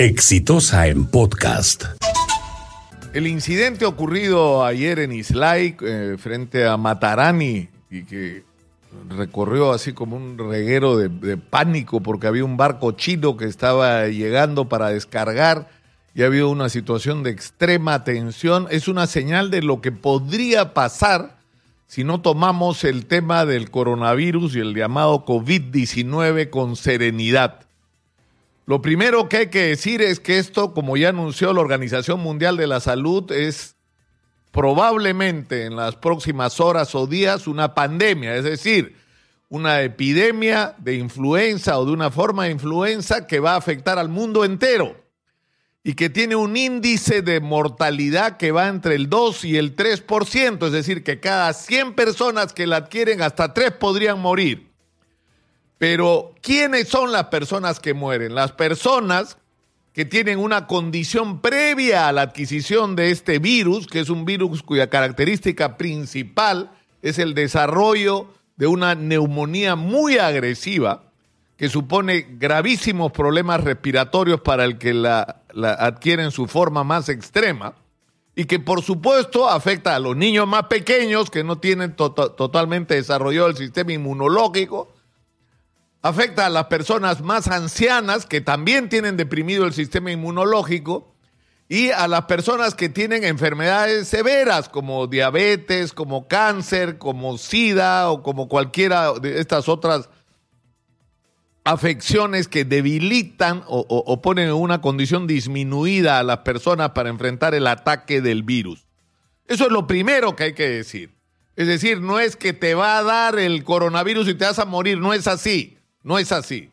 [0.00, 1.84] Exitosa en podcast.
[3.12, 8.42] El incidente ocurrido ayer en Islay eh, frente a Matarani y que
[9.10, 14.70] recorrió así como un reguero de, pánico porque había un barco chino que estaba llegando
[14.70, 15.68] para descargar
[16.14, 21.36] y había una situación de extrema tensión, es una señal de lo que podría pasar
[21.86, 27.66] si no tomamos el tema del coronavirus y el llamado COVID-19 con serenidad.
[28.66, 32.56] Lo primero que hay que decir es que esto, como ya anunció la Organización Mundial
[32.56, 33.76] de la Salud, es
[34.52, 38.96] probablemente en las próximas horas o días una pandemia, es decir,
[39.48, 44.08] una epidemia de influenza o de una forma de influenza que va a afectar al
[44.08, 44.96] mundo entero
[45.82, 50.66] y que tiene un índice de mortalidad que va entre el 2 y el 3%,
[50.66, 54.69] es decir, que cada 100 personas que la adquieren, hasta 3 podrían morir.
[55.80, 58.34] Pero, ¿quiénes son las personas que mueren?
[58.34, 59.38] Las personas
[59.94, 64.62] que tienen una condición previa a la adquisición de este virus, que es un virus
[64.62, 66.70] cuya característica principal
[67.00, 71.04] es el desarrollo de una neumonía muy agresiva,
[71.56, 75.44] que supone gravísimos problemas respiratorios para el que la,
[75.78, 77.74] adquiere en su forma más extrema,
[78.36, 82.96] y que por supuesto afecta a los niños más pequeños que no tienen to totalmente
[82.96, 84.92] desarrollado el sistema inmunológico,
[86.02, 91.14] afecta a las personas más ancianas que también tienen deprimido el sistema inmunológico
[91.68, 98.22] y a las personas que tienen enfermedades severas como diabetes, como cáncer, como SIDA o
[98.22, 100.08] como cualquiera de estas otras
[101.62, 107.66] afecciones que debilitan o, ponen en una condición disminuida a las personas para enfrentar el
[107.66, 108.86] ataque del virus.
[109.46, 111.14] Eso es lo primero que hay que decir.
[111.56, 114.64] Es decir, no es que te va a dar el coronavirus y te vas a
[114.64, 115.76] morir, no es así.
[116.02, 116.70] No es así.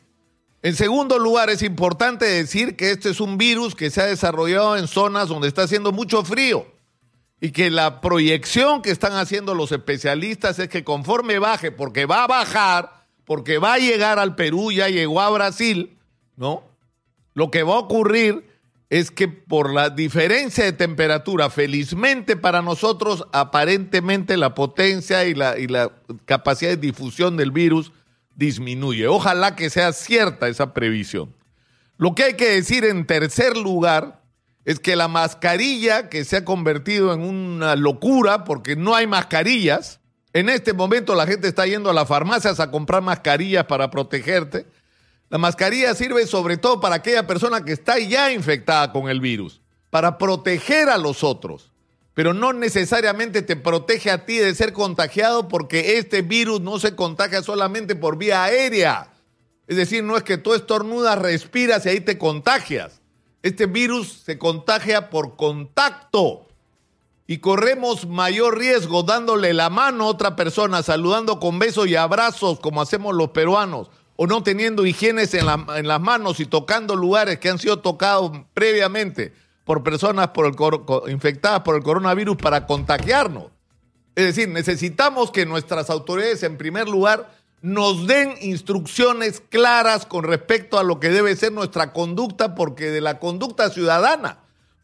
[0.62, 4.78] En segundo lugar, es importante decir que este es un virus que se ha desarrollado
[4.78, 6.66] en zonas donde está haciendo mucho frío
[7.40, 12.24] y que la proyección que están haciendo los especialistas es que conforme baje, porque va
[12.24, 15.98] a bajar, porque va a llegar al Perú, ya llegó a Brasil,
[16.36, 16.64] ¿no?
[17.34, 18.44] Lo que va a ocurrir
[18.90, 25.60] es que por la diferencia de temperatura, felizmente para nosotros, aparentemente la potencia y la,
[25.60, 25.92] y la
[26.26, 27.92] capacidad de difusión del virus
[28.38, 29.08] disminuye.
[29.08, 31.36] Ojalá que sea cierta esa previsión.
[31.98, 34.22] Lo que hay que decir en tercer lugar
[34.64, 40.00] es que la mascarilla que se ha convertido en una locura porque no hay mascarillas.
[40.34, 44.68] En este momento la gente está yendo a las farmacias a comprar mascarillas para protegerte.
[45.30, 49.62] La mascarilla sirve sobre todo para aquella persona que está ya infectada con el virus,
[49.90, 51.72] para proteger a los otros
[52.18, 56.96] pero no necesariamente te protege a ti de ser contagiado porque este virus no se
[56.96, 59.14] contagia solamente por vía aérea.
[59.68, 63.02] Es decir, no es que tú estornudas, respiras y ahí te contagias.
[63.44, 66.48] Este virus se contagia por contacto
[67.28, 72.60] y corremos mayor riesgo dándole la mano a otra persona, saludando con besos y abrazos
[72.60, 75.46] como hacemos los peruanos, o no teniendo higienes en,
[75.76, 79.34] en las manos y tocando lugares que han sido tocados previamente
[79.68, 83.48] por personas por el, infectadas por el coronavirus para contagiarnos.
[84.16, 90.80] Es decir, necesitamos que nuestras autoridades, en primer lugar, nos den instrucciones claras con respecto
[90.80, 94.40] a lo que debe ser nuestra conducta, porque de la conducta ciudadana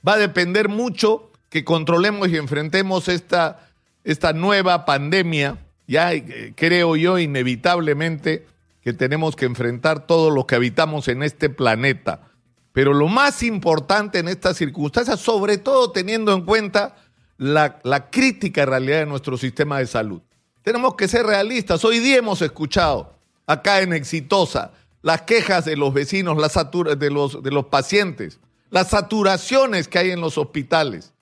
[0.06, 3.70] va a depender mucho que controlemos y enfrentemos esta,
[4.04, 5.60] esta nueva pandemia.
[5.88, 8.46] Ya eh, creo yo inevitablemente
[8.84, 12.33] que tenemos que enfrentar todos los que habitamos en este planeta.
[12.74, 16.96] Pero lo más importante en estas circunstancias, sobre todo teniendo en cuenta
[17.38, 20.22] la, la, crítica realidad de nuestro sistema de salud.
[20.64, 21.86] Tenemos que ser realistas.
[21.86, 23.14] Hoy día hemos escuchado
[23.46, 24.72] acá en Exitosa
[25.04, 26.54] las quejas de los vecinos, las
[26.98, 28.40] de, los, de los pacientes,
[28.72, 31.14] las saturaciones que hay en los hospitales.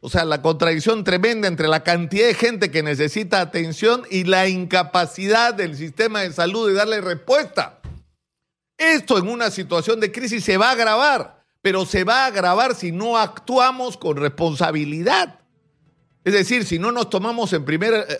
[0.00, 4.48] O sea, la contradicción tremenda entre la cantidad de gente que necesita atención y la
[4.48, 7.81] incapacidad del sistema de salud de darle respuesta.
[8.82, 12.74] Esto en una situación de crisis se va a agravar, pero se va a agravar
[12.74, 15.38] si no actuamos con responsabilidad.
[16.24, 18.18] Es decir, si no nos tomamos en primer eh,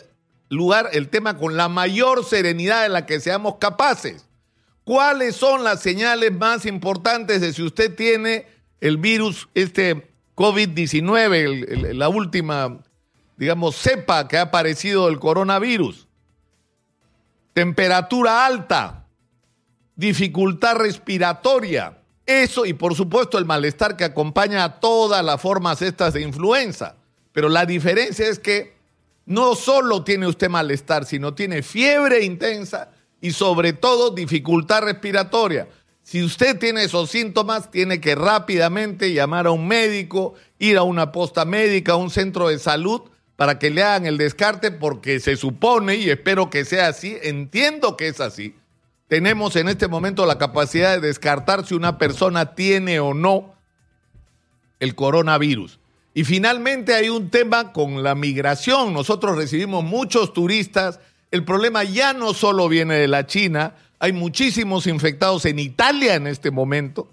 [0.48, 4.24] lugar el tema con la mayor serenidad de la que seamos capaces.
[4.84, 8.46] ¿Cuáles son las señales más importantes de si usted tiene
[8.80, 12.78] el virus, este COVID-19, la última,
[13.36, 16.06] digamos, cepa que ha aparecido del coronavirus?
[17.52, 19.01] Temperatura alta,
[19.96, 21.98] dificultad respiratoria.
[22.24, 26.96] Eso y por supuesto el malestar que acompaña a todas las formas estas de influenza.
[27.32, 28.74] Pero la diferencia es que
[29.26, 32.90] no solo tiene usted malestar, sino tiene fiebre intensa
[33.20, 35.68] y sobre todo dificultad respiratoria.
[36.02, 41.12] Si usted tiene esos síntomas, tiene que rápidamente llamar a un médico, ir a una
[41.12, 43.02] posta médica, a un centro de salud,
[43.36, 47.96] para que le hagan el descarte, porque se supone, y espero que sea así, entiendo
[47.96, 48.56] que es así,
[49.12, 53.52] tenemos en este momento la capacidad de descartar si una persona tiene o no
[54.80, 55.78] el coronavirus.
[56.14, 58.94] Y finalmente hay un tema con la migración.
[58.94, 60.98] Nosotros recibimos muchos turistas.
[61.30, 66.26] El problema ya no solo viene de la China, hay muchísimos infectados en Italia en
[66.26, 67.06] este momento.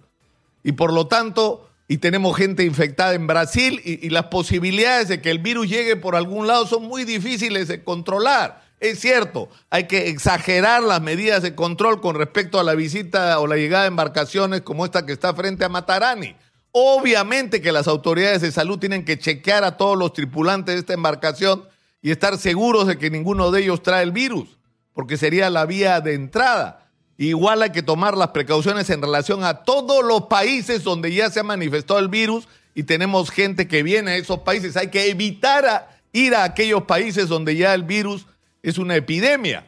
[0.63, 5.19] Y por lo tanto, y tenemos gente infectada en Brasil y, y, las posibilidades de
[5.19, 8.68] que el virus llegue por algún lado son muy difíciles de controlar.
[8.79, 13.47] Es cierto, hay que exagerar las medidas de control con respecto a la visita o
[13.47, 16.35] la llegada de embarcaciones como esta que está frente a Matarani.
[16.71, 20.93] Obviamente que las autoridades de salud tienen que chequear a todos los tripulantes de esta
[20.93, 21.67] embarcación
[22.01, 24.57] y estar seguros de que ninguno de ellos trae el virus,
[24.93, 26.89] porque sería la vía de entrada.
[27.17, 31.41] Igual hay que tomar las precauciones en relación a todos los países donde ya se
[31.41, 34.77] ha manifestado el virus y tenemos gente que viene a esos países.
[34.77, 38.25] Hay que evitar ir a aquellos países donde ya el virus
[38.63, 39.65] es una epidemia.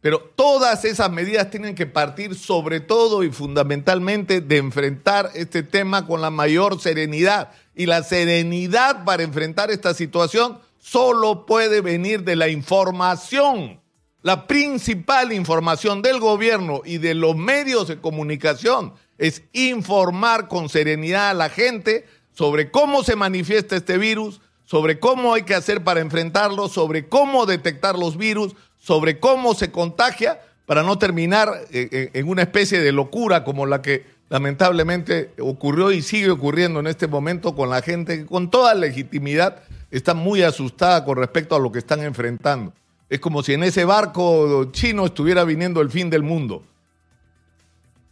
[0.00, 6.06] Pero todas esas medidas tienen que partir sobre todo y fundamentalmente de enfrentar este tema
[6.06, 7.50] con la mayor serenidad.
[7.74, 13.80] Y la serenidad para enfrentar esta situación solo puede venir de la información.
[14.22, 21.30] La principal información del gobierno y de los medios de comunicación es informar con serenidad
[21.30, 26.00] a la gente sobre cómo se manifiesta este virus, sobre cómo hay que hacer para
[26.00, 32.10] enfrentarlo, sobre cómo detectar los virus, sobre cómo se contagia para no terminar eh, eh,
[32.12, 37.06] en una especie de locura como la que lamentablemente ocurrió y sigue ocurriendo en este
[37.06, 41.72] momento con la gente que con toda legitimidad está muy asustada con respecto a lo
[41.72, 42.74] que están enfrentando.
[43.08, 46.62] Es como si en ese barco chino estuviera viniendo el fin del mundo.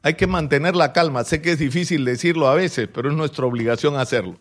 [0.00, 1.22] Hay que mantener la calma.
[1.24, 4.38] Sé que es difícil decirlo a veces, pero es nuestra obligación hacerlo.